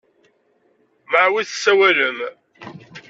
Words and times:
Mɛa 1.09 1.27
wi 1.33 1.41
tessawalem? 1.49 2.17